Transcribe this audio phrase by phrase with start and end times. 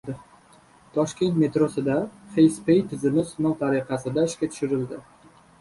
[0.95, 1.99] Toshkent metrosida
[2.37, 5.03] FacePay tizimi sinov tariqasida ishga tushirildi